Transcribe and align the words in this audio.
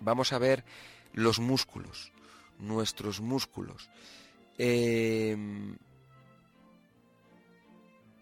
Vamos 0.00 0.32
a 0.32 0.38
ver 0.38 0.64
los 1.12 1.38
músculos, 1.38 2.12
nuestros 2.58 3.20
músculos. 3.20 3.88
Eh, 4.58 5.36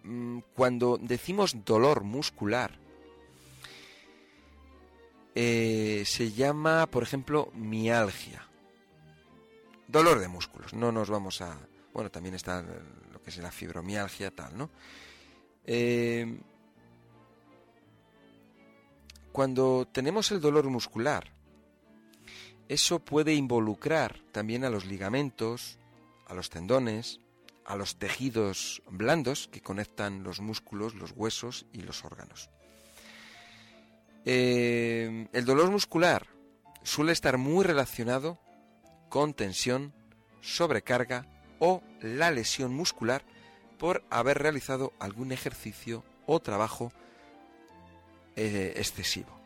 mm, 0.04 0.38
cuando 0.54 0.98
decimos 1.00 1.64
dolor 1.64 2.04
muscular, 2.04 2.78
eh, 5.34 6.02
se 6.04 6.32
llama, 6.32 6.86
por 6.86 7.02
ejemplo, 7.02 7.50
mialgia. 7.54 8.46
Dolor 9.88 10.18
de 10.20 10.28
músculos. 10.28 10.74
No 10.74 10.92
nos 10.92 11.08
vamos 11.08 11.40
a... 11.40 11.58
Bueno, 11.92 12.10
también 12.10 12.34
está 12.34 12.62
lo 13.12 13.22
que 13.22 13.30
es 13.30 13.38
la 13.38 13.50
fibromialgia, 13.50 14.30
tal, 14.30 14.56
¿no? 14.56 14.70
Eh, 15.64 16.38
cuando 19.30 19.88
tenemos 19.90 20.30
el 20.32 20.40
dolor 20.40 20.68
muscular, 20.68 21.31
eso 22.72 23.00
puede 23.00 23.34
involucrar 23.34 24.18
también 24.32 24.64
a 24.64 24.70
los 24.70 24.86
ligamentos, 24.86 25.78
a 26.26 26.32
los 26.32 26.48
tendones, 26.48 27.20
a 27.66 27.76
los 27.76 27.96
tejidos 27.96 28.82
blandos 28.88 29.48
que 29.52 29.60
conectan 29.60 30.22
los 30.22 30.40
músculos, 30.40 30.94
los 30.94 31.12
huesos 31.14 31.66
y 31.74 31.82
los 31.82 32.02
órganos. 32.02 32.48
Eh, 34.24 35.28
el 35.34 35.44
dolor 35.44 35.70
muscular 35.70 36.26
suele 36.82 37.12
estar 37.12 37.36
muy 37.36 37.62
relacionado 37.62 38.38
con 39.10 39.34
tensión, 39.34 39.92
sobrecarga 40.40 41.26
o 41.58 41.82
la 42.00 42.30
lesión 42.30 42.72
muscular 42.74 43.22
por 43.78 44.02
haber 44.08 44.38
realizado 44.38 44.94
algún 44.98 45.30
ejercicio 45.30 46.04
o 46.24 46.40
trabajo 46.40 46.90
eh, 48.34 48.72
excesivo. 48.76 49.41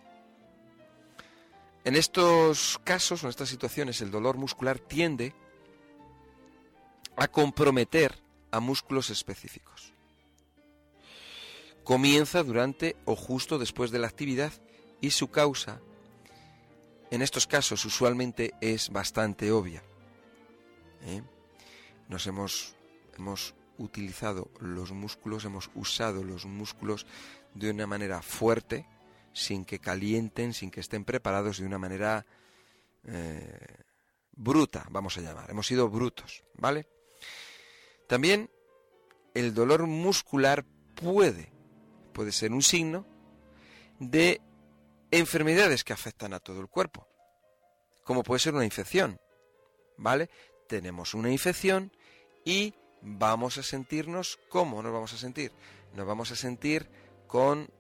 En 1.87 1.95
estos 1.95 2.81
casos 2.83 3.23
en 3.23 3.29
estas 3.29 3.49
situaciones 3.49 4.01
el 4.01 4.11
dolor 4.11 4.37
muscular 4.37 4.81
tiende 4.81 5.33
a 7.15 7.29
comprometer 7.29 8.13
a 8.51 8.59
músculos 8.59 9.11
específicos. 9.11 9.93
Comienza 11.85 12.43
durante 12.43 12.97
o 13.05 13.15
justo 13.15 13.57
después 13.57 13.93
de 13.93 14.01
la 14.01 14.09
actividad 14.09 14.53
y 15.01 15.13
su 15.13 15.31
causa 15.31 15.81
en 17.13 17.23
estos 17.23 17.47
casos 17.47 17.85
usualmente 17.85 18.55
es 18.61 18.91
bastante 18.91 19.53
obvia. 19.53 19.85
¿eh? 21.05 21.23
Nos 22.09 22.27
hemos, 22.27 22.75
hemos 23.17 23.55
utilizado 23.79 24.51
los 24.59 24.91
músculos, 24.91 25.45
hemos 25.45 25.71
usado 25.77 26.25
los 26.25 26.47
músculos 26.47 27.07
de 27.55 27.71
una 27.71 27.87
manera 27.87 28.23
fuerte, 28.23 28.89
sin 29.37 29.67
que 29.67 29.79
calienten, 29.79 30.55
sin 30.55 30.71
que 30.71 30.81
estén 30.81 31.05
preparados 31.05 31.59
de 31.59 31.67
una 31.67 31.79
manera 31.79 32.25
eh, 33.05 33.85
bruta, 34.33 34.87
vamos 34.91 35.19
a 35.19 35.21
llamar. 35.21 35.51
Hemos 35.51 35.67
sido 35.67 35.91
brutos, 35.91 36.43
¿vale? 36.55 36.89
También 38.09 38.51
el 39.35 39.53
dolor 39.53 39.87
muscular 39.87 40.65
puede, 40.95 41.53
puede 42.15 42.33
ser 42.33 42.53
un 42.53 42.63
signo 42.63 43.07
de 43.99 44.41
enfermedades 45.11 45.85
que 45.85 45.93
afectan 45.93 46.33
a 46.33 46.41
todo 46.41 46.61
el 46.61 46.69
cuerpo, 46.69 47.07
como 48.05 48.23
puede 48.23 48.41
ser 48.41 48.55
una 48.55 48.65
infección, 48.65 49.21
¿vale? 49.99 50.31
Tenemos 50.67 51.13
una 51.13 51.31
infección 51.31 51.93
y 52.43 52.73
vamos 53.03 53.59
a 53.59 53.63
sentirnos, 53.63 54.39
¿cómo 54.49 54.83
nos 54.83 54.95
vamos 54.95 55.13
a 55.13 55.19
sentir? 55.19 55.53
Nos 55.95 56.07
vamos 56.07 56.31
a 56.31 56.37
sentir 56.37 56.89
con 57.27 57.71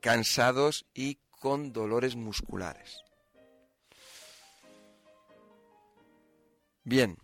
cansados 0.00 0.86
y 0.94 1.18
con 1.40 1.72
dolores 1.72 2.16
musculares. 2.16 3.00
Bien, 6.84 7.18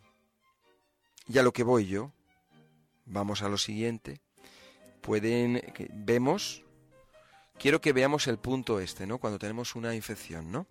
ya 1.26 1.42
lo 1.42 1.52
que 1.52 1.62
voy 1.62 1.86
yo, 1.86 2.12
vamos 3.06 3.42
a 3.42 3.48
lo 3.48 3.58
siguiente. 3.58 4.20
Pueden, 5.00 5.62
vemos, 5.94 6.62
quiero 7.58 7.80
que 7.80 7.92
veamos 7.92 8.26
el 8.26 8.38
punto 8.38 8.80
este, 8.80 9.06
¿no? 9.06 9.18
Cuando 9.18 9.38
tenemos 9.38 9.74
una 9.74 9.94
infección, 9.94 10.52
¿no? 10.52 10.66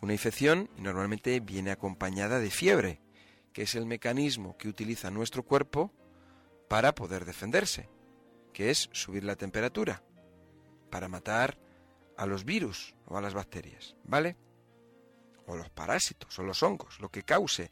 Una 0.00 0.12
infección 0.12 0.70
normalmente 0.76 1.40
viene 1.40 1.72
acompañada 1.72 2.38
de 2.38 2.50
fiebre, 2.50 3.00
que 3.52 3.62
es 3.62 3.74
el 3.74 3.86
mecanismo 3.86 4.56
que 4.56 4.68
utiliza 4.68 5.10
nuestro 5.10 5.42
cuerpo 5.42 5.92
para 6.68 6.94
poder 6.94 7.24
defenderse, 7.24 7.88
que 8.52 8.70
es 8.70 8.88
subir 8.92 9.24
la 9.24 9.34
temperatura 9.34 10.04
para 10.90 11.08
matar 11.08 11.58
a 12.16 12.26
los 12.26 12.44
virus 12.44 12.94
o 13.06 13.16
a 13.16 13.20
las 13.20 13.34
bacterias, 13.34 13.94
¿vale? 14.04 14.36
O 15.46 15.56
los 15.56 15.70
parásitos 15.70 16.38
o 16.38 16.42
los 16.42 16.62
hongos, 16.62 17.00
lo 17.00 17.08
que 17.10 17.22
cause 17.22 17.70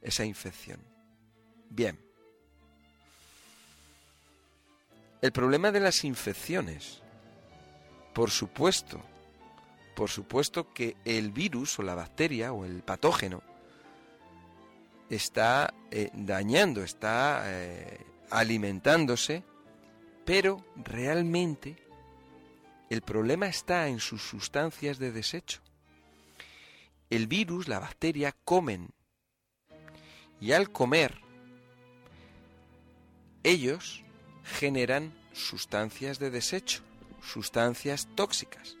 esa 0.00 0.24
infección. 0.24 0.80
Bien. 1.68 1.98
El 5.20 5.32
problema 5.32 5.70
de 5.70 5.80
las 5.80 6.04
infecciones, 6.04 7.02
por 8.14 8.30
supuesto, 8.30 9.02
por 9.94 10.08
supuesto 10.08 10.72
que 10.72 10.96
el 11.04 11.30
virus 11.30 11.78
o 11.78 11.82
la 11.82 11.94
bacteria 11.94 12.52
o 12.52 12.64
el 12.64 12.82
patógeno 12.82 13.42
está 15.10 15.74
eh, 15.90 16.10
dañando, 16.14 16.82
está 16.82 17.42
eh, 17.44 17.98
alimentándose, 18.30 19.42
pero 20.24 20.64
realmente 20.76 21.76
el 22.90 23.02
problema 23.02 23.46
está 23.46 23.86
en 23.86 24.00
sus 24.00 24.20
sustancias 24.20 24.98
de 24.98 25.12
desecho. 25.12 25.60
El 27.08 27.28
virus, 27.28 27.68
la 27.68 27.78
bacteria, 27.78 28.34
comen. 28.44 28.90
Y 30.40 30.52
al 30.52 30.72
comer, 30.72 31.20
ellos 33.44 34.02
generan 34.42 35.14
sustancias 35.32 36.18
de 36.18 36.30
desecho, 36.30 36.82
sustancias 37.22 38.08
tóxicas. 38.16 38.76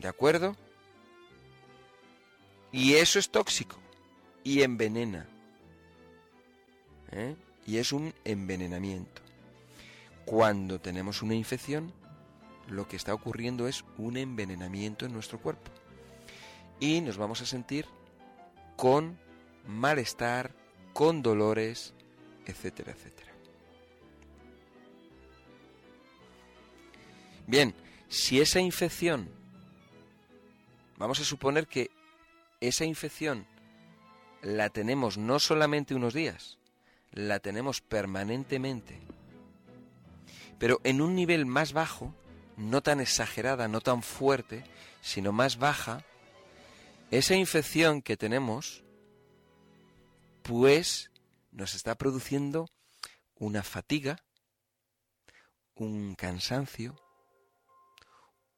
¿De 0.00 0.08
acuerdo? 0.08 0.56
Y 2.72 2.94
eso 2.94 3.18
es 3.18 3.30
tóxico 3.30 3.78
y 4.44 4.62
envenena. 4.62 5.28
¿eh? 7.10 7.36
Y 7.66 7.76
es 7.76 7.92
un 7.92 8.14
envenenamiento. 8.24 9.20
Cuando 10.24 10.80
tenemos 10.80 11.20
una 11.20 11.34
infección, 11.34 11.92
lo 12.70 12.88
que 12.88 12.96
está 12.96 13.12
ocurriendo 13.12 13.68
es 13.68 13.84
un 13.98 14.16
envenenamiento 14.16 15.04
en 15.04 15.12
nuestro 15.12 15.40
cuerpo. 15.40 15.70
Y 16.78 17.00
nos 17.00 17.16
vamos 17.16 17.42
a 17.42 17.46
sentir 17.46 17.86
con 18.76 19.18
malestar, 19.66 20.54
con 20.92 21.22
dolores, 21.22 21.92
etcétera, 22.46 22.92
etcétera. 22.92 23.32
Bien, 27.46 27.74
si 28.08 28.40
esa 28.40 28.60
infección, 28.60 29.28
vamos 30.96 31.20
a 31.20 31.24
suponer 31.24 31.66
que 31.66 31.90
esa 32.60 32.84
infección 32.84 33.46
la 34.42 34.70
tenemos 34.70 35.18
no 35.18 35.38
solamente 35.38 35.94
unos 35.94 36.14
días, 36.14 36.58
la 37.12 37.40
tenemos 37.40 37.80
permanentemente, 37.80 39.00
pero 40.58 40.80
en 40.84 41.00
un 41.00 41.14
nivel 41.14 41.44
más 41.44 41.72
bajo, 41.72 42.14
no 42.60 42.82
tan 42.82 43.00
exagerada, 43.00 43.68
no 43.68 43.80
tan 43.80 44.02
fuerte, 44.02 44.64
sino 45.00 45.32
más 45.32 45.58
baja, 45.58 46.04
esa 47.10 47.34
infección 47.34 48.02
que 48.02 48.16
tenemos, 48.16 48.84
pues 50.42 51.10
nos 51.50 51.74
está 51.74 51.96
produciendo 51.96 52.68
una 53.36 53.62
fatiga, 53.62 54.22
un 55.74 56.14
cansancio, 56.14 56.94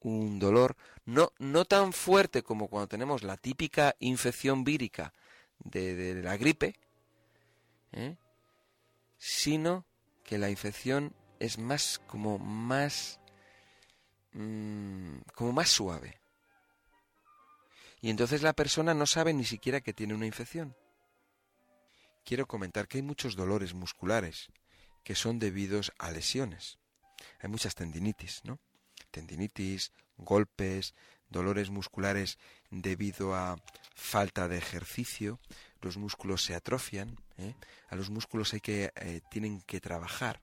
un 0.01 0.41
dolor, 0.41 0.77
no, 1.05 1.33
no 1.39 1.65
tan 1.65 1.93
fuerte 1.93 2.43
como 2.43 2.69
cuando 2.69 2.89
tenemos 2.89 3.23
la 3.23 3.37
típica 3.37 3.95
infección 4.01 4.65
vírica 4.65 5.15
de, 5.61 6.21
la 6.23 6.37
gripe, 6.37 6.75
¿eh? 7.93 8.17
sino 9.17 9.87
que 10.25 10.39
la 10.39 10.51
infección 10.51 11.15
es 11.39 11.59
más 11.59 12.01
como 12.09 12.39
más 12.41 13.21
Mm, 14.33 15.19
como 15.35 15.53
más 15.53 15.69
suave. 15.69 16.21
Y 18.01 18.11
entonces 18.11 18.43
la 18.43 18.53
persona 18.53 18.95
no 18.95 19.07
sabe 19.07 19.33
ni 19.33 19.45
siquiera 19.45 19.81
que 19.81 19.93
tiene 19.93 20.15
una 20.15 20.27
infección. 20.27 20.75
Quiero 22.25 22.47
comentar 22.47 22.89
que 22.89 22.99
hay 22.99 23.03
muchos 23.03 23.37
dolores 23.37 23.75
musculares 23.75 24.51
que 25.05 25.15
son 25.15 25.39
debidos 25.39 25.93
a 25.99 26.11
lesiones. 26.11 26.79
Hay 27.41 27.49
muchas 27.49 27.75
tendinitis, 27.75 28.45
¿no? 28.45 28.59
Tendinitis, 29.11 29.93
golpes, 30.17 30.95
dolores 31.29 31.71
musculares 31.71 32.39
debido 32.71 33.35
a 33.35 33.57
falta 33.95 34.49
de 34.49 34.59
ejercicio, 34.59 35.41
los 35.81 35.97
músculos 35.97 36.45
se 36.45 36.55
atrofian, 36.55 37.19
¿eh? 37.39 37.55
a 37.89 37.97
los 37.97 38.11
músculos 38.11 38.53
hay 38.55 38.61
que 38.61 38.93
eh, 38.97 39.21
tienen 39.31 39.61
que 39.63 39.81
trabajar 39.81 40.43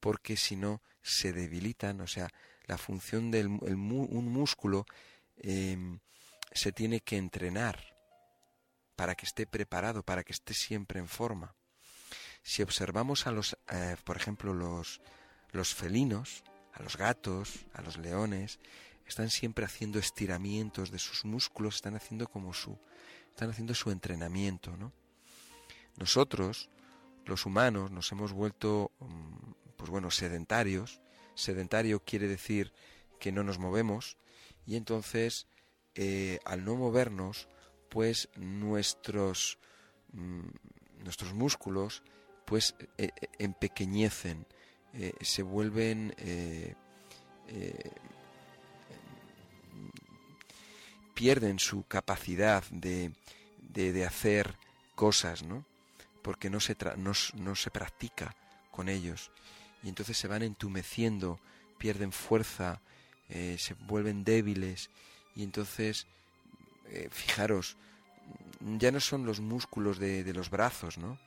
porque 0.00 0.36
si 0.36 0.56
no 0.56 0.82
se 1.02 1.32
debilitan, 1.32 2.00
o 2.00 2.06
sea, 2.06 2.28
la 2.70 2.78
función 2.78 3.32
de 3.32 3.44
un 3.46 4.32
músculo 4.32 4.86
em, 5.38 5.98
se 6.52 6.70
tiene 6.70 7.00
que 7.00 7.16
entrenar 7.16 7.76
para 8.94 9.16
que 9.16 9.26
esté 9.26 9.44
preparado, 9.44 10.04
para 10.04 10.22
que 10.22 10.32
esté 10.32 10.54
siempre 10.54 11.00
en 11.00 11.08
forma. 11.08 11.56
Si 12.44 12.62
observamos 12.62 13.26
a 13.26 13.32
los, 13.32 13.58
eh, 13.72 13.96
por 14.04 14.16
ejemplo, 14.16 14.54
los, 14.54 15.00
los 15.50 15.74
felinos, 15.74 16.44
a 16.72 16.80
los 16.84 16.96
gatos, 16.96 17.66
a 17.74 17.82
los 17.82 17.98
leones, 17.98 18.60
están 19.04 19.30
siempre 19.30 19.64
haciendo 19.64 19.98
estiramientos 19.98 20.92
de 20.92 21.00
sus 21.00 21.24
músculos, 21.24 21.74
están 21.74 21.96
haciendo 21.96 22.28
como 22.28 22.54
su, 22.54 22.78
están 23.30 23.50
haciendo 23.50 23.74
su 23.74 23.90
entrenamiento, 23.90 24.76
¿no? 24.76 24.92
Nosotros, 25.96 26.70
los 27.26 27.46
humanos, 27.46 27.90
nos 27.90 28.12
hemos 28.12 28.32
vuelto, 28.32 28.92
mm, 29.00 29.74
pues 29.76 29.90
bueno, 29.90 30.12
sedentarios. 30.12 31.00
Sedentario 31.34 32.02
quiere 32.04 32.28
decir 32.28 32.72
que 33.18 33.32
no 33.32 33.42
nos 33.42 33.58
movemos 33.58 34.16
y 34.66 34.76
entonces, 34.76 35.46
eh, 35.94 36.38
al 36.44 36.64
no 36.64 36.76
movernos, 36.76 37.48
pues 37.88 38.28
nuestros, 38.36 39.58
mm, 40.12 40.48
nuestros 41.02 41.34
músculos, 41.34 42.02
pues 42.44 42.74
eh, 42.98 43.10
eh, 43.16 43.28
empequeñecen, 43.38 44.46
se 45.20 45.44
vuelven 45.44 46.12
pierden 51.14 51.58
su 51.58 51.84
capacidad 51.86 52.64
de, 52.70 53.12
de, 53.58 54.04
hacer 54.04 54.56
cosas, 54.96 55.44
¿no? 55.44 55.64
Porque 56.22 56.50
no 56.50 56.58
se, 56.60 56.76
no, 56.96 57.12
no 57.34 57.54
se 57.54 57.70
practica 57.70 58.34
con 58.70 58.88
ellos. 58.88 59.30
Y 59.82 59.88
entonces 59.88 60.16
se 60.16 60.28
van 60.28 60.42
entumeciendo, 60.42 61.40
pierden 61.78 62.12
fuerza, 62.12 62.80
eh, 63.28 63.56
se 63.58 63.74
vuelven 63.74 64.24
débiles. 64.24 64.90
Y 65.34 65.42
entonces, 65.42 66.06
eh, 66.88 67.08
fijaros, 67.10 67.76
ya 68.60 68.90
no 68.90 69.00
son 69.00 69.24
los 69.24 69.40
músculos 69.40 69.98
de, 69.98 70.24
de 70.24 70.32
los 70.34 70.50
brazos, 70.50 70.98
¿no? 70.98 71.18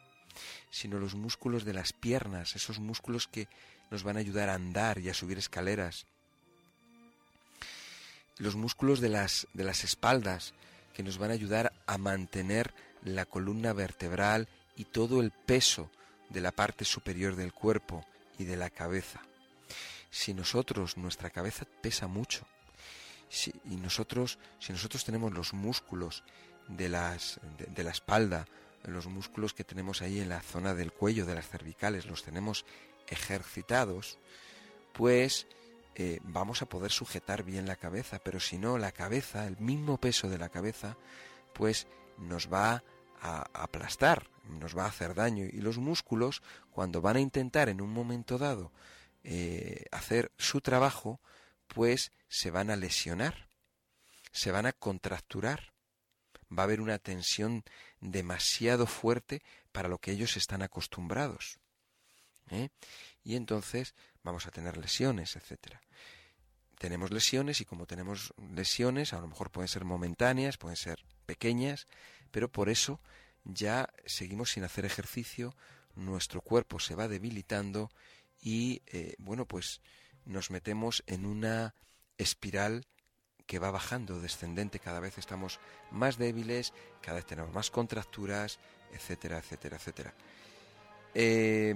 Sino 0.72 1.00
los 1.00 1.16
músculos 1.16 1.66
de 1.66 1.74
las 1.74 1.94
piernas, 1.94 2.56
esos 2.56 2.80
músculos 2.80 3.28
que 3.28 3.48
nos 3.92 4.04
van 4.04 4.18
a 4.18 4.20
ayudar 4.20 4.50
a 4.50 4.56
andar 4.56 5.00
y 5.00 5.10
a 5.10 5.14
subir 5.14 5.38
escaleras 5.38 6.06
los 8.38 8.56
músculos 8.56 9.00
de 9.00 9.10
las, 9.10 9.48
de 9.54 9.64
las 9.64 9.84
espaldas 9.84 10.54
que 10.94 11.04
nos 11.04 11.18
van 11.18 11.32
a 11.32 11.34
ayudar 11.34 11.74
a 11.86 11.98
mantener 11.98 12.74
la 13.04 13.26
columna 13.26 13.74
vertebral 13.74 14.48
y 14.76 14.86
todo 14.86 15.22
el 15.22 15.32
peso 15.32 15.90
de 16.30 16.42
la 16.42 16.52
parte 16.52 16.86
superior 16.86 17.36
del 17.36 17.54
cuerpo 17.54 18.06
de 18.44 18.58
la 18.58 18.70
cabeza. 18.70 19.22
Si 20.10 20.34
nosotros, 20.34 20.98
nuestra 20.98 21.30
cabeza 21.30 21.66
pesa 21.82 22.08
mucho, 22.08 22.46
si, 23.30 23.52
y 23.66 23.76
nosotros, 23.78 24.38
si 24.60 24.72
nosotros 24.72 25.04
tenemos 25.06 25.34
los 25.34 25.54
músculos 25.54 26.24
de, 26.68 26.90
las, 26.90 27.40
de 27.58 27.84
la 27.84 27.92
espalda, 27.92 28.48
los 28.84 29.08
músculos 29.08 29.54
que 29.54 29.64
tenemos 29.64 30.02
ahí 30.02 30.20
en 30.20 30.30
la 30.30 30.42
zona 30.42 30.74
del 30.74 30.92
cuello, 30.92 31.26
de 31.26 31.36
las 31.36 31.48
cervicales, 31.48 32.06
los 32.06 32.24
tenemos 32.24 32.66
ejercitados, 33.08 34.20
pues 34.94 35.48
eh, 35.96 36.20
vamos 36.24 36.62
a 36.62 36.66
poder 36.68 36.92
sujetar 36.92 37.44
bien 37.44 37.68
la 37.68 37.76
cabeza, 37.76 38.20
pero 38.20 38.40
si 38.40 38.58
no, 38.58 38.78
la 38.78 38.92
cabeza, 38.92 39.48
el 39.48 39.58
mismo 39.58 39.98
peso 39.98 40.30
de 40.30 40.38
la 40.38 40.50
cabeza, 40.50 40.98
pues 41.54 41.88
nos 42.18 42.52
va 42.52 42.84
a 43.22 43.48
aplastar, 43.54 44.28
nos 44.44 44.78
va 44.78 44.86
a 44.86 44.90
hacer 44.90 45.14
daño. 45.14 45.46
Y 45.46 45.62
los 45.62 45.78
músculos, 45.78 46.42
cuando 46.72 47.02
van 47.02 47.18
a 47.18 47.22
intentar 47.22 47.70
en 47.70 47.82
un 47.82 47.92
momento 47.92 48.38
dado 48.38 48.72
eh, 49.24 49.86
hacer 49.92 50.32
su 50.38 50.62
trabajo, 50.62 51.22
pues 51.68 52.12
se 52.28 52.52
van 52.52 52.70
a 52.70 52.76
lesionar, 52.76 53.48
se 54.32 54.52
van 54.52 54.66
a 54.66 54.74
contracturar. 54.74 55.74
Va 56.56 56.64
a 56.64 56.66
haber 56.66 56.82
una 56.82 57.00
tensión 57.00 57.64
demasiado 58.00 58.86
fuerte 58.86 59.42
para 59.72 59.90
lo 59.90 59.98
que 59.98 60.12
ellos 60.12 60.38
están 60.38 60.62
acostumbrados. 60.62 61.60
¿eh? 62.52 62.70
Y 63.24 63.36
entonces 63.36 63.96
vamos 64.24 64.46
a 64.46 64.52
tener 64.52 64.78
lesiones, 64.78 65.36
etcétera. 65.36 65.82
Tenemos 66.78 67.12
lesiones 67.12 67.62
y 67.62 67.66
como 67.66 67.86
tenemos 67.86 68.34
lesiones, 68.38 69.14
a 69.14 69.22
lo 69.22 69.28
mejor 69.28 69.52
pueden 69.52 69.70
ser 69.70 69.86
momentáneas, 69.86 70.58
pueden 70.58 70.76
ser 70.76 71.04
pequeñas, 71.26 71.88
pero 72.32 72.52
por 72.52 72.70
eso 72.70 73.00
ya 73.44 73.90
seguimos 74.06 74.52
sin 74.52 74.64
hacer 74.64 74.86
ejercicio, 74.86 75.56
nuestro 75.96 76.42
cuerpo 76.42 76.80
se 76.80 76.96
va 76.96 77.08
debilitando 77.08 77.90
y 78.42 78.82
eh, 78.88 79.16
bueno, 79.20 79.46
pues 79.46 79.82
nos 80.26 80.52
metemos 80.52 81.04
en 81.08 81.26
una 81.26 81.76
espiral 82.18 82.86
que 83.46 83.60
va 83.60 83.72
bajando, 83.72 84.22
descendente, 84.22 84.80
cada 84.80 85.00
vez 85.00 85.18
estamos 85.18 85.60
más 85.92 86.18
débiles, 86.18 86.74
cada 87.02 87.16
vez 87.16 87.26
tenemos 87.26 87.54
más 87.54 87.70
contracturas, 87.70 88.60
etcétera, 88.94 89.38
etcétera, 89.38 89.78
etcétera. 89.78 90.14
Eh, 91.14 91.76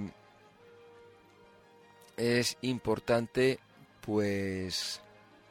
es 2.15 2.57
importante, 2.61 3.59
pues 4.01 5.01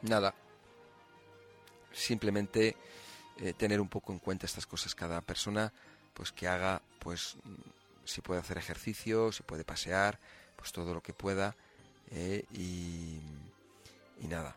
nada, 0.01 0.33
simplemente 1.93 2.75
eh, 3.37 3.53
tener 3.53 3.79
un 3.79 3.87
poco 3.87 4.11
en 4.11 4.19
cuenta 4.19 4.45
estas 4.45 4.65
cosas. 4.65 4.95
Cada 4.95 5.21
persona, 5.21 5.71
pues 6.17 6.31
que 6.31 6.47
haga, 6.47 6.81
pues 6.97 7.35
si 8.03 8.21
puede 8.21 8.39
hacer 8.39 8.57
ejercicio, 8.57 9.31
si 9.31 9.43
puede 9.43 9.63
pasear, 9.63 10.17
pues 10.55 10.71
todo 10.71 10.95
lo 10.95 11.01
que 11.01 11.13
pueda. 11.13 11.55
Eh, 12.09 12.43
y, 12.53 13.19
y, 14.19 14.27
nada, 14.27 14.55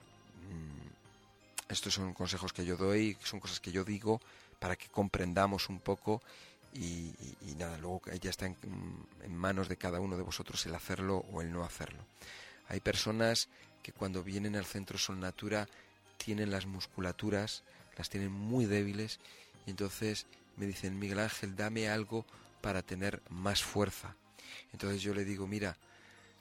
mm, 0.48 1.70
estos 1.70 1.92
son 1.92 2.14
consejos 2.14 2.54
que 2.54 2.64
yo 2.64 2.78
doy, 2.78 3.14
son 3.22 3.40
cosas 3.40 3.60
que 3.60 3.72
yo 3.72 3.84
digo 3.84 4.22
para 4.58 4.74
que 4.74 4.88
comprendamos 4.88 5.68
un 5.68 5.80
poco 5.80 6.22
y, 6.72 7.12
nada, 7.58 7.76
luego 7.76 8.00
ya 8.20 8.30
está 8.30 8.46
en, 8.46 8.56
manos 9.28 9.68
de 9.68 9.76
cada 9.76 10.00
uno 10.00 10.16
de 10.16 10.22
vosotros 10.22 10.64
el 10.64 10.74
hacerlo 10.74 11.26
o 11.30 11.42
el 11.42 11.52
no 11.52 11.62
hacerlo. 11.62 12.02
Hay 12.68 12.80
personas 12.80 13.48
que 13.82 13.92
cuando 13.92 14.22
vienen 14.22 14.56
al 14.56 14.64
centro 14.64 14.96
Sol 14.96 15.20
Natura 15.20 15.68
tienen 16.16 16.50
las 16.50 16.64
musculaturas, 16.64 17.64
las 17.98 18.08
tienen 18.08 18.32
muy 18.32 18.64
débiles 18.64 19.20
y 19.66 19.70
entonces 19.70 20.26
me 20.60 20.66
dicen, 20.66 20.98
Miguel 20.98 21.20
Ángel, 21.20 21.56
dame 21.56 21.88
algo 21.88 22.26
para 22.60 22.82
tener 22.82 23.22
más 23.30 23.62
fuerza. 23.62 24.14
Entonces 24.74 25.00
yo 25.00 25.14
le 25.14 25.24
digo, 25.24 25.46
mira, 25.46 25.78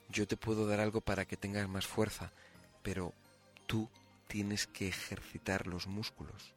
yo 0.10 0.28
te 0.28 0.36
puedo 0.36 0.68
dar 0.68 0.82
algo 0.82 1.00
para 1.00 1.24
que 1.24 1.38
tengas 1.38 1.70
más 1.70 1.88
fuerza, 1.88 2.34
pero 2.84 3.14
tú 3.66 3.88
tienes 4.28 4.68
que 4.68 4.90
ejercitar 4.90 5.68
los 5.68 5.88
músculos, 5.88 6.54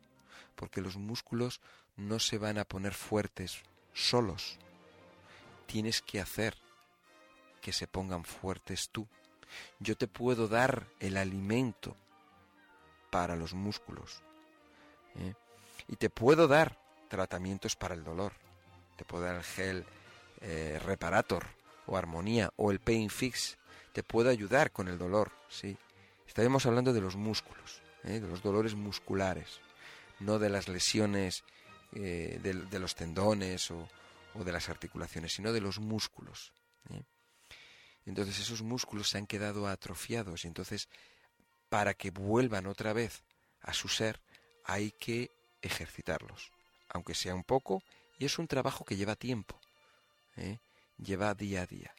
porque 0.56 0.80
los 0.80 0.96
músculos 0.96 1.60
no 1.96 2.18
se 2.18 2.36
van 2.36 2.58
a 2.58 2.64
poner 2.64 2.94
fuertes 2.94 3.62
solos. 3.92 4.58
Tienes 5.66 6.02
que 6.02 6.20
hacer 6.20 6.56
que 7.60 7.72
se 7.72 7.86
pongan 7.86 8.24
fuertes 8.24 8.88
tú. 8.90 9.06
Yo 9.78 9.96
te 9.96 10.08
puedo 10.08 10.48
dar 10.48 10.88
el 10.98 11.16
alimento 11.16 11.96
para 13.12 13.36
los 13.36 13.54
músculos. 13.54 14.20
¿eh? 15.14 15.34
Y 15.86 15.94
te 15.94 16.10
puedo 16.10 16.48
dar 16.48 16.81
tratamientos 17.12 17.76
para 17.76 17.94
el 17.94 18.02
dolor. 18.02 18.32
Te 18.96 19.04
puedo 19.04 19.24
dar 19.24 19.36
el 19.36 19.44
gel 19.44 19.84
eh, 20.40 20.80
reparator 20.82 21.44
o 21.84 21.98
armonía 21.98 22.50
o 22.56 22.70
el 22.70 22.80
pain 22.80 23.10
fix. 23.10 23.58
Te 23.92 24.02
puedo 24.02 24.30
ayudar 24.30 24.72
con 24.72 24.88
el 24.88 24.96
dolor, 24.96 25.30
sí. 25.50 25.76
Estaremos 26.26 26.64
hablando 26.64 26.94
de 26.94 27.02
los 27.02 27.14
músculos, 27.14 27.82
¿eh? 28.04 28.18
de 28.18 28.26
los 28.26 28.42
dolores 28.42 28.74
musculares, 28.74 29.60
no 30.20 30.38
de 30.38 30.48
las 30.48 30.68
lesiones 30.68 31.44
eh, 31.92 32.40
de, 32.42 32.78
los 32.78 32.94
tendones 32.94 33.70
o, 33.70 33.86
de 34.34 34.50
las 34.50 34.70
articulaciones, 34.70 35.34
sino 35.34 35.52
de 35.52 35.60
los 35.60 35.80
músculos. 35.80 36.54
¿eh? 36.88 37.02
Entonces 38.06 38.38
esos 38.38 38.62
músculos 38.62 39.10
se 39.10 39.18
han 39.18 39.26
quedado 39.26 39.68
atrofiados 39.68 40.46
y 40.46 40.48
entonces 40.48 40.88
para 41.68 41.92
que 41.92 42.10
vuelvan 42.10 42.66
otra 42.66 42.94
vez 42.94 43.22
a 43.60 43.74
su 43.74 43.88
ser 43.88 44.22
hay 44.64 44.92
que 44.92 45.30
ejercitarlos, 45.60 46.50
aunque 46.92 47.14
sea 47.14 47.34
un 47.34 47.44
poco, 47.44 47.82
y 48.18 48.26
es 48.26 48.38
un 48.38 48.46
trabajo 48.46 48.84
que 48.84 48.96
lleva 48.96 49.16
tiempo, 49.16 49.58
¿eh? 50.36 50.60
lleva 50.98 51.34
día 51.34 51.62
a 51.62 51.66
día. 51.66 51.94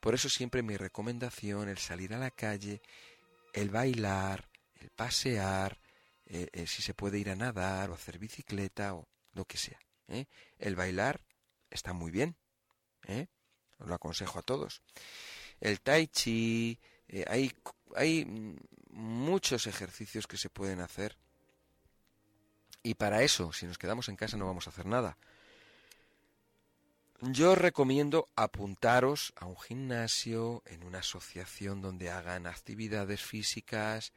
Por 0.00 0.14
eso 0.14 0.28
siempre 0.28 0.62
mi 0.62 0.76
recomendación, 0.76 1.68
el 1.68 1.78
salir 1.78 2.14
a 2.14 2.18
la 2.18 2.30
calle, 2.30 2.80
el 3.52 3.70
bailar, 3.70 4.48
el 4.80 4.90
pasear, 4.90 5.78
eh, 6.26 6.48
eh, 6.52 6.66
si 6.66 6.82
se 6.82 6.94
puede 6.94 7.18
ir 7.18 7.30
a 7.30 7.36
nadar 7.36 7.90
o 7.90 7.94
hacer 7.94 8.18
bicicleta 8.18 8.94
o 8.94 9.08
lo 9.32 9.44
que 9.44 9.56
sea. 9.56 9.78
¿eh? 10.08 10.26
El 10.58 10.76
bailar 10.76 11.20
está 11.70 11.92
muy 11.92 12.10
bien, 12.10 12.36
os 13.78 13.88
lo 13.88 13.94
aconsejo 13.94 14.38
a 14.38 14.42
todos. 14.42 14.82
El 15.60 15.80
tai 15.80 16.08
chi, 16.08 16.78
hay, 17.26 17.52
hay 17.94 18.26
muchos 18.90 19.66
ejercicios 19.66 20.26
que 20.26 20.36
se 20.36 20.50
pueden 20.50 20.80
hacer 20.80 21.16
y 22.86 22.94
para 22.94 23.24
eso, 23.24 23.52
si 23.52 23.66
nos 23.66 23.78
quedamos 23.78 24.08
en 24.08 24.14
casa 24.14 24.36
no 24.36 24.46
vamos 24.46 24.68
a 24.68 24.70
hacer 24.70 24.86
nada. 24.86 25.18
Yo 27.20 27.56
recomiendo 27.56 28.28
apuntaros 28.36 29.32
a 29.34 29.46
un 29.46 29.58
gimnasio, 29.58 30.62
en 30.66 30.84
una 30.84 31.00
asociación 31.00 31.82
donde 31.82 32.10
hagan 32.10 32.46
actividades 32.46 33.22
físicas, 33.22 34.12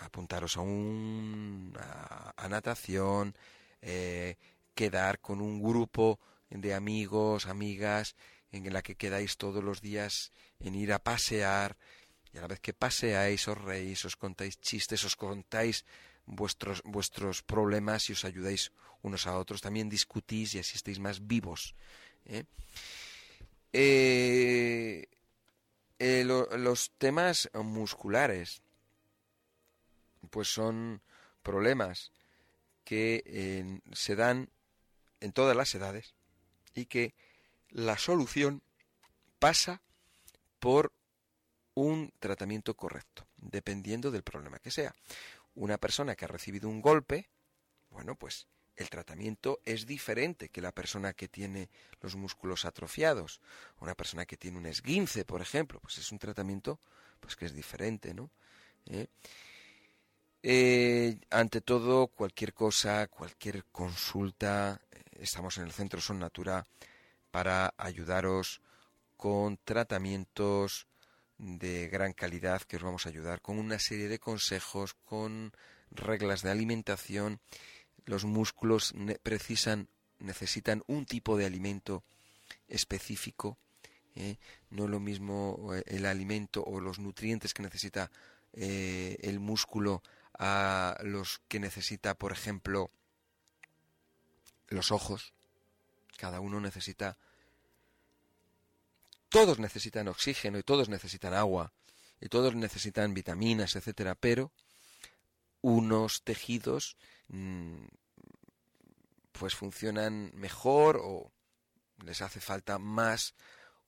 apuntaros 0.00 0.56
a 0.56 0.62
un 0.62 1.76
a, 1.76 2.48
natación, 2.48 3.36
eh, 3.82 4.36
quedar 4.74 5.20
con 5.20 5.42
un 5.42 5.60
grupo 5.60 6.20
de 6.48 6.72
amigos, 6.72 7.46
amigas, 7.46 8.16
en 8.50 8.72
la 8.72 8.80
que 8.80 8.96
quedáis 8.96 9.36
todos 9.36 9.62
los 9.62 9.82
días 9.82 10.32
en 10.58 10.74
ir 10.74 10.90
a 10.94 11.02
pasear, 11.02 11.76
y 12.32 12.38
a 12.38 12.40
la 12.40 12.48
vez 12.48 12.60
que 12.60 12.72
paseáis 12.72 13.46
os 13.46 13.58
reís, 13.58 14.06
os 14.06 14.16
contáis 14.16 14.58
chistes, 14.58 15.04
os 15.04 15.16
contáis 15.16 15.84
vuestros, 16.26 16.82
vuestros 16.84 17.42
problemas 17.42 18.08
y 18.08 18.12
os 18.12 18.24
ayudáis 18.24 18.72
unos 19.02 19.26
a 19.26 19.36
otros, 19.36 19.60
también 19.60 19.88
discutís 19.88 20.54
y 20.54 20.58
así 20.60 20.76
estáis 20.76 20.98
más 20.98 21.26
vivos. 21.26 21.74
¿eh? 22.24 22.44
Eh, 23.72 25.06
eh, 25.98 26.24
los 26.24 26.92
temas 26.98 27.50
musculares, 27.54 28.62
pues 30.30 30.48
son 30.48 31.02
problemas 31.42 32.12
que 32.84 33.80
se 33.92 34.16
dan 34.16 34.50
en 35.20 35.32
todas 35.32 35.56
las 35.56 35.74
edades 35.74 36.14
y 36.74 36.86
que 36.86 37.14
la 37.70 37.96
solución 37.96 38.62
pasa 39.38 39.82
por 40.58 40.92
un 41.74 42.12
tratamiento 42.18 42.74
correcto, 42.74 43.26
dependiendo 43.36 44.10
del 44.10 44.22
problema 44.22 44.58
que 44.58 44.70
sea. 44.70 44.94
Una 45.54 45.78
persona 45.78 46.14
que 46.14 46.24
ha 46.24 46.28
recibido 46.28 46.68
un 46.68 46.80
golpe, 46.80 47.28
bueno, 47.90 48.14
pues 48.14 48.46
el 48.76 48.88
tratamiento 48.88 49.60
es 49.64 49.86
diferente 49.86 50.48
que 50.48 50.62
la 50.62 50.72
persona 50.72 51.12
que 51.12 51.28
tiene 51.28 51.68
los 52.00 52.16
músculos 52.16 52.64
atrofiados. 52.64 53.40
Una 53.80 53.94
persona 53.94 54.24
que 54.24 54.36
tiene 54.36 54.58
un 54.58 54.66
esguince, 54.66 55.24
por 55.24 55.42
ejemplo, 55.42 55.78
pues 55.80 55.98
es 55.98 56.10
un 56.10 56.18
tratamiento 56.18 56.80
pues 57.20 57.36
que 57.36 57.46
es 57.46 57.54
diferente, 57.54 58.14
¿no? 58.14 58.30
¿Eh? 58.86 59.06
Eh, 60.42 61.18
ante 61.30 61.60
todo, 61.60 62.08
cualquier 62.08 62.52
cosa, 62.52 63.06
cualquier 63.06 63.64
consulta, 63.66 64.80
eh, 64.90 65.02
estamos 65.20 65.56
en 65.58 65.64
el 65.64 65.72
Centro 65.72 66.00
Son 66.00 66.18
Natura 66.18 66.66
para 67.30 67.74
ayudaros 67.76 68.60
con 69.16 69.56
tratamientos 69.58 70.88
de 71.42 71.88
gran 71.88 72.12
calidad 72.12 72.62
que 72.62 72.76
os 72.76 72.82
vamos 72.82 73.04
a 73.04 73.08
ayudar 73.08 73.42
con 73.42 73.58
una 73.58 73.80
serie 73.80 74.06
de 74.06 74.20
consejos, 74.20 74.94
con 74.94 75.52
reglas 75.90 76.42
de 76.42 76.50
alimentación. 76.50 77.40
Los 78.04 78.24
músculos 78.24 78.94
precisan, 79.24 79.88
necesitan 80.20 80.84
un 80.86 81.04
tipo 81.04 81.36
de 81.36 81.44
alimento 81.44 82.04
específico. 82.68 83.58
¿eh? 84.14 84.36
No 84.70 84.86
lo 84.86 85.00
mismo 85.00 85.74
eh, 85.74 85.82
el 85.86 86.06
alimento 86.06 86.62
o 86.62 86.80
los 86.80 87.00
nutrientes 87.00 87.52
que 87.54 87.64
necesita 87.64 88.12
eh, 88.52 89.16
el 89.22 89.40
músculo 89.40 90.00
a 90.38 90.96
los 91.02 91.40
que 91.48 91.58
necesita, 91.58 92.14
por 92.14 92.30
ejemplo, 92.30 92.88
los 94.68 94.92
ojos. 94.92 95.34
Cada 96.16 96.38
uno 96.38 96.60
necesita 96.60 97.16
todos 99.32 99.58
necesitan 99.58 100.08
oxígeno 100.08 100.58
y 100.58 100.62
todos 100.62 100.90
necesitan 100.90 101.32
agua 101.32 101.72
y 102.20 102.28
todos 102.28 102.54
necesitan 102.54 103.14
vitaminas, 103.14 103.74
etcétera, 103.76 104.14
pero 104.14 104.52
unos 105.62 106.22
tejidos 106.22 106.98
mm, 107.28 107.86
pues 109.32 109.54
funcionan 109.54 110.30
mejor 110.34 111.00
o 111.02 111.32
les 112.04 112.20
hace 112.20 112.40
falta 112.40 112.78
más 112.78 113.34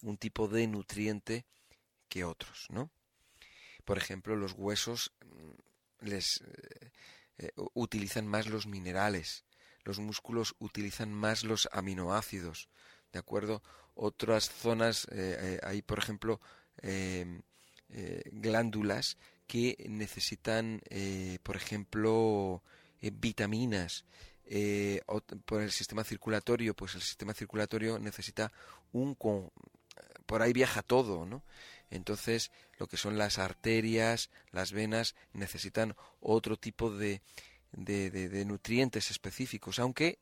un 0.01 0.17
tipo 0.17 0.49
de 0.49 0.67
nutriente 0.67 1.45
que 2.09 2.25
otros, 2.25 2.67
¿no? 2.71 2.91
Por 3.85 3.99
ejemplo, 3.99 4.37
los 4.37 4.53
huesos 4.53 5.13
mm, 5.27 6.07
les 6.07 6.41
eh, 6.41 6.91
eh, 7.37 7.53
utilizan 7.75 8.27
más 8.27 8.47
los 8.47 8.67
minerales, 8.67 9.45
los 9.85 9.99
músculos 9.99 10.55
utilizan 10.59 11.13
más 11.13 11.45
los 11.45 11.69
aminoácidos, 11.71 12.71
¿de 13.13 13.19
acuerdo? 13.19 13.63
Otras 13.95 14.51
zonas, 14.51 15.07
eh, 15.13 15.37
eh, 15.41 15.61
hay 15.63 15.83
por 15.83 15.99
ejemplo 15.99 16.41
em, 16.83 17.43
eh, 17.91 18.23
glándulas 18.33 19.17
que 19.47 19.77
necesitan, 19.89 20.81
por 21.43 21.57
ejemplo, 21.57 22.63
vitaminas. 23.01 24.05
por 25.45 25.63
el 25.63 25.71
sistema 25.71 26.03
circulatorio, 26.03 26.75
pues 26.75 26.95
el 26.95 27.03
sistema 27.03 27.35
circulatorio 27.35 27.99
necesita 27.99 28.51
un... 28.93 29.17
por 30.27 30.43
ahí 30.43 30.53
viaja 30.55 30.83
todo, 30.83 31.27
¿no? 31.27 31.45
Entonces, 31.91 32.51
lo 32.79 32.87
que 32.87 32.97
son 32.97 33.19
las 33.19 33.39
arterias, 33.39 34.31
las 34.51 34.73
venas, 34.73 35.15
necesitan 35.35 35.95
otro 36.21 36.57
tipo 36.57 36.91
de, 36.91 37.21
de 37.73 38.45
nutrientes 38.47 39.11
específicos, 39.11 39.79
aunque 39.79 40.19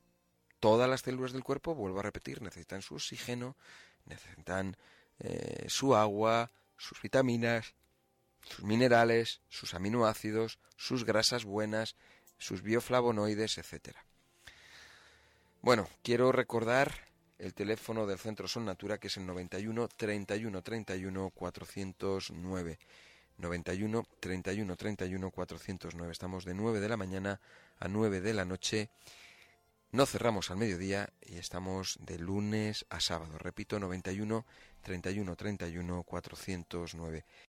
todas 0.63 0.89
las 0.89 1.01
células 1.01 1.33
del 1.33 1.43
cuerpo, 1.43 1.75
vuelvo 1.75 1.99
a 1.99 2.05
repetir, 2.05 2.41
necesitan 2.41 2.83
su 2.83 2.95
oxígeno, 2.95 3.57
necesitan 4.05 4.77
eh, 5.19 5.65
su 5.67 5.97
agua, 5.97 6.53
sus 6.77 7.03
vitaminas, 7.03 7.75
sus 8.49 8.65
minerales, 8.65 9.41
sus 9.49 9.75
aminoácidos, 9.75 10.61
sus 10.77 11.05
grasas 11.05 11.45
buenas, 11.45 11.97
sus 12.39 12.63
bioflavonoides, 12.63 13.59
etc. 13.59 13.97
Bueno, 15.63 15.89
quiero 16.05 16.31
recordar 16.31 17.09
el 17.39 17.55
teléfono 17.55 18.07
del 18.07 18.21
Centro 18.21 18.47
Son 18.47 18.65
Natura 18.65 18.99
que 18.99 19.09
es 19.09 19.17
el 19.17 19.27
91 19.27 19.89
31 19.89 20.63
31 20.63 21.31
409. 21.31 22.79
91 23.37 24.07
31 24.21 24.77
31 24.77 25.31
409. 25.33 26.13
Estamos 26.13 26.45
de 26.45 26.55
9 26.55 26.79
de 26.79 26.89
la 26.89 26.97
mañana 26.97 27.41
a 27.81 27.89
9 27.89 28.21
de 28.21 28.33
la 28.33 28.45
noche 28.45 28.91
no 29.93 30.07
cerramos 30.07 30.51
al 30.51 30.57
mediodía 30.57 31.13
y 31.21 31.37
estamos 31.37 31.99
de 32.01 32.19
lunes 32.19 32.87
a 32.89 32.99
sábado. 32.99 33.37
Repito, 33.39 33.79
91 33.79 34.47
31 34.81 35.37
31 35.37 36.03
409. 36.03 37.25